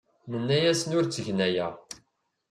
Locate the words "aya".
1.47-1.67